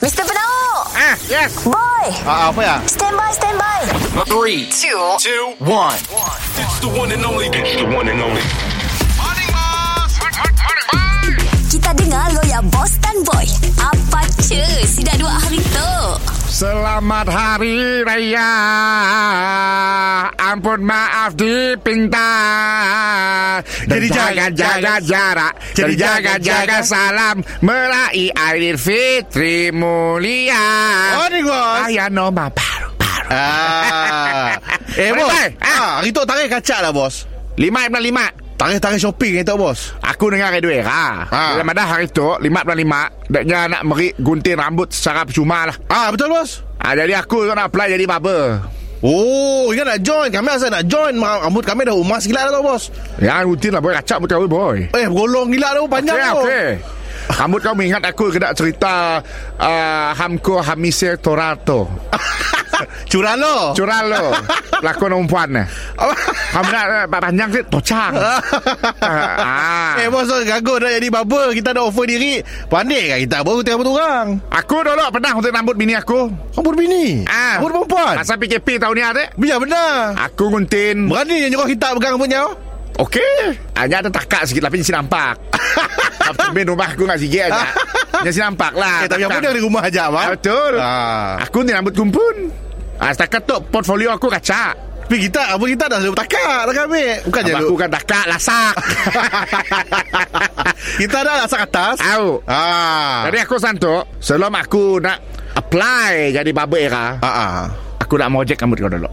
[0.00, 0.22] Mr.
[0.22, 1.56] Penau Ah, yes.
[1.64, 2.76] Boy Ah, apa ya?
[2.84, 3.80] Stand by, stand by
[4.28, 5.96] Three, two, two, one.
[6.56, 7.46] it's the one and only.
[7.52, 8.42] It's the one and only.
[11.66, 13.44] Kita dengar lo ya Boss dan Boy
[13.76, 15.92] Apa cu Si dah dua hari tu
[16.48, 18.48] Selamat Hari Raya
[20.36, 22.28] Ampun maaf dipinta
[23.88, 25.54] Jadi jaga-jaga jarak.
[25.72, 27.40] Jadi jaga-jaga salam.
[27.64, 30.68] Meraih Aidil Fitri mulia.
[31.16, 33.28] Oh ni bos Ayah nombor baru baru.
[33.32, 34.60] Ah.
[35.00, 35.32] Eh bos?
[35.60, 36.00] Ah.
[36.00, 37.24] Hari tu tarik kacak lah bos.
[37.56, 38.26] Lima bulan lima.
[38.56, 39.92] Tarik-tarik shopping itu bos.
[40.00, 41.56] Aku dengar radio era Ah.
[41.56, 45.76] Dalam ada hari tu Lima bulan lima Deknya nak meri gunting rambut secara percuma lah.
[45.88, 46.60] Ah betul bos.
[46.76, 48.75] Ah, Jadi aku nak apply jadi barber
[49.06, 50.28] Oh Ingat nak join?
[50.34, 51.14] Kami asal nak join.
[51.14, 52.82] Rambut kami dah umas gila dah tu bos.
[53.22, 53.94] Ya gunting lah boy.
[53.94, 54.90] Kacak betul boy.
[54.90, 56.42] Eh golong gila tu Panjang Okey, tu.
[56.42, 56.68] okey.
[57.26, 59.18] Rambut kau mengingat aku kena cerita
[59.58, 61.90] uh, Hamko Hamise Torato?
[63.10, 64.30] Curang lo Curalo.
[64.86, 65.66] Lakon perempuan eh.
[66.54, 68.38] Kamu nak uh, panjang sikit Tocang ah.
[70.06, 72.38] Eh bos gagal nak jadi barber Kita dah offer diri.
[72.70, 74.38] Pandai kan kita Baru tengah orang.
[74.54, 76.30] Aku dulu pernah untuk rambut bini aku.
[76.54, 77.26] Rambut bini?
[77.26, 77.58] Ah.
[77.58, 78.14] Rambut perempuan?
[78.22, 79.24] Masa PKP tahun ni ada.
[79.34, 80.14] Biar benar.
[80.30, 82.46] Aku gunting Berani yang nyuruh kita pegang rambutnya
[83.02, 83.58] Okey.
[83.74, 85.34] Hanya ada takak sikit Tapi mesti nampak
[86.22, 87.66] Tapi rumah aku nak sikit aja.
[88.24, 90.78] Mesti nampak lah Eh tapi dia di rumah aja bang Betul.
[90.78, 91.42] Ah.
[91.42, 92.54] Aku ni rambut kumpul
[93.02, 97.04] ah, Setakat tu portfolio aku kacak Tapi kita Apa kita dah selalu takak Dah kami
[97.30, 98.74] Bukan je aku kan takak lasak.
[101.00, 101.96] Kita dah lasak atas.
[102.02, 103.22] Tahu Ah.
[103.30, 105.22] Jadi aku santuk Sebelum aku nak
[105.54, 107.58] Apply jadi barber era Ah, ah.
[108.02, 109.10] Aku nak mojek rambut kau dulu.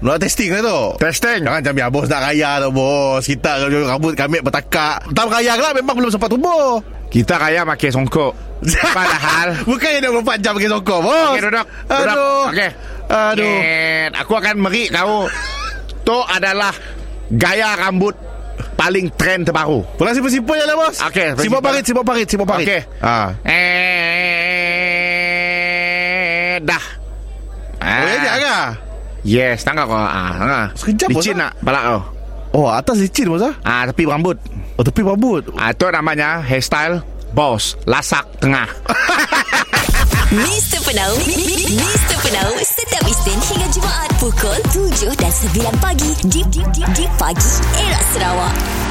[0.00, 0.80] Nak testing lah tu?
[0.96, 1.44] Testing.
[1.44, 3.20] Jangan macam biar bos nak raya tu bos.
[3.20, 5.04] Kita rambut kami bertakak.
[5.12, 6.80] Tak raya lah Memang belum sempat tumbuh.
[7.12, 8.32] Kita kaya pakai songkok
[8.92, 11.02] Padahal Bukan yang 24 jam pakai sokong.
[11.02, 11.32] Bos.
[11.32, 11.66] Okey duduk Duduk.
[11.88, 12.44] Aduh.
[12.52, 12.70] Okey.
[13.08, 13.56] Aduh.
[13.56, 14.12] Net.
[14.20, 15.26] Aku akan merik kau.
[16.00, 16.72] Tu adalah
[17.30, 18.12] Gaya rambut
[18.76, 19.84] Paling trend terbaru.
[19.96, 20.96] Pulang simple-simple je lah bos.
[21.04, 21.60] Okey, Sibuk simple.
[21.60, 22.64] parit Sibuk parit Sibuk parit.
[22.64, 22.80] Okey.
[23.00, 23.32] ah.
[24.40, 25.00] Eh
[26.60, 26.84] Dah.
[27.80, 28.76] Oh ya je kan
[29.20, 29.96] Yes Tangkap kau.
[29.96, 30.66] Ah, tangkap.
[30.76, 31.48] Sekejap, bos, Licin ah.
[31.48, 32.00] nak Balak kau.
[32.50, 33.52] Oh atas licin bos ah.
[33.62, 34.36] Ah, Tapi rambut.
[34.76, 35.44] Oh tepi rambut.
[35.56, 37.00] Ah, Itu namanya Hairstyle
[37.32, 38.66] Boss Lasak tengah
[40.30, 40.78] Mr.
[40.86, 41.12] Penau
[41.70, 42.16] Mr.
[42.22, 48.89] Penau Setiap Isnin hingga Jumaat Pukul 7 dan 9 pagi di pagi Era Sarawak